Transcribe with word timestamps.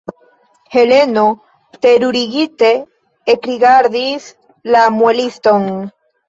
Heleno 0.75 1.25
terurigite 1.85 2.71
ekrigardis 3.35 4.27
la 4.77 4.83
mueliston. 4.97 5.71